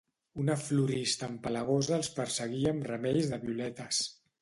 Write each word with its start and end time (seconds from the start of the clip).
Una 0.43 0.55
florista 0.61 1.29
empalagosa 1.35 1.95
els 1.99 2.11
perseguia 2.17 2.75
amb 2.75 2.91
ramells 2.93 3.33
de 3.37 3.45
violetes. 3.49 4.07